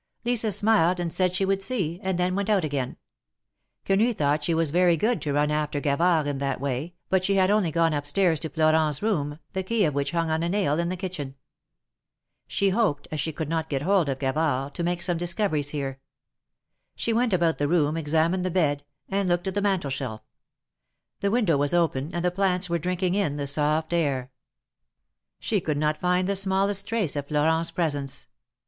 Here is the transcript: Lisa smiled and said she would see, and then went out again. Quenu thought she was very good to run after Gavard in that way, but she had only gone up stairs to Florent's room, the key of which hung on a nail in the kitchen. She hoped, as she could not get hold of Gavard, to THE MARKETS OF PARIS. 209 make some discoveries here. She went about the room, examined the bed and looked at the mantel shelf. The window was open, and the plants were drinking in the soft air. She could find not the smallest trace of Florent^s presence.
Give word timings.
Lisa 0.25 0.51
smiled 0.51 0.99
and 0.99 1.13
said 1.13 1.35
she 1.35 1.45
would 1.45 1.61
see, 1.61 1.99
and 2.01 2.17
then 2.17 2.33
went 2.33 2.49
out 2.49 2.65
again. 2.65 2.97
Quenu 3.85 4.15
thought 4.15 4.43
she 4.43 4.55
was 4.55 4.71
very 4.71 4.97
good 4.97 5.21
to 5.21 5.31
run 5.33 5.51
after 5.51 5.79
Gavard 5.79 6.25
in 6.25 6.39
that 6.39 6.59
way, 6.59 6.95
but 7.09 7.23
she 7.23 7.35
had 7.35 7.51
only 7.51 7.69
gone 7.69 7.93
up 7.93 8.07
stairs 8.07 8.39
to 8.39 8.49
Florent's 8.49 9.03
room, 9.03 9.37
the 9.53 9.61
key 9.61 9.85
of 9.85 9.93
which 9.93 10.09
hung 10.09 10.31
on 10.31 10.41
a 10.41 10.49
nail 10.49 10.79
in 10.79 10.89
the 10.89 10.97
kitchen. 10.97 11.35
She 12.47 12.69
hoped, 12.69 13.07
as 13.11 13.19
she 13.19 13.31
could 13.31 13.47
not 13.47 13.69
get 13.69 13.83
hold 13.83 14.09
of 14.09 14.17
Gavard, 14.17 14.73
to 14.73 14.81
THE 14.81 14.85
MARKETS 14.87 15.07
OF 15.07 15.17
PARIS. 15.19 15.33
209 15.35 15.53
make 15.53 15.61
some 15.69 15.69
discoveries 15.69 15.69
here. 15.69 15.99
She 16.95 17.13
went 17.13 17.31
about 17.31 17.59
the 17.59 17.67
room, 17.67 17.95
examined 17.95 18.43
the 18.43 18.49
bed 18.49 18.83
and 19.07 19.29
looked 19.29 19.47
at 19.47 19.53
the 19.53 19.61
mantel 19.61 19.91
shelf. 19.91 20.21
The 21.19 21.29
window 21.29 21.57
was 21.57 21.75
open, 21.75 22.09
and 22.15 22.25
the 22.25 22.31
plants 22.31 22.67
were 22.71 22.79
drinking 22.79 23.13
in 23.13 23.35
the 23.35 23.45
soft 23.45 23.93
air. 23.93 24.31
She 25.39 25.61
could 25.61 25.75
find 25.79 26.25
not 26.27 26.31
the 26.31 26.35
smallest 26.35 26.87
trace 26.87 27.15
of 27.15 27.27
Florent^s 27.27 27.71
presence. 27.71 28.25